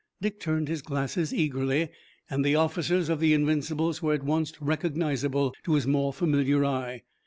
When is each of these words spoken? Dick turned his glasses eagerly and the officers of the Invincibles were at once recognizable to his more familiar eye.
Dick 0.19 0.39
turned 0.39 0.67
his 0.67 0.81
glasses 0.81 1.31
eagerly 1.31 1.89
and 2.27 2.43
the 2.43 2.55
officers 2.55 3.07
of 3.07 3.19
the 3.19 3.33
Invincibles 3.35 4.01
were 4.01 4.15
at 4.15 4.23
once 4.23 4.51
recognizable 4.59 5.53
to 5.63 5.75
his 5.75 5.85
more 5.85 6.11
familiar 6.11 6.65
eye. 6.65 7.03